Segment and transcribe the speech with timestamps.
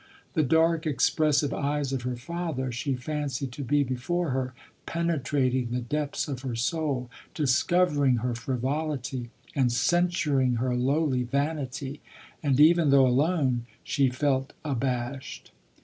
[0.33, 4.55] The dark, ex pressive eyes of her father she fancied to be before her,
[4.87, 11.99] penetrating the depths of her soul, discover ing her frivolity, and censuring her lowly vanitv;
[12.41, 15.51] and, even though alone, she felt abashed.